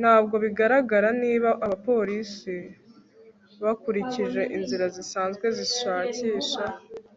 ntabwo 0.00 0.34
bigaragara 0.44 1.08
niba 1.22 1.50
abapolisi 1.64 2.56
bakurikije 3.62 4.42
inzira 4.56 4.84
zisanzwe 4.96 5.46
zishakisha 5.56 6.64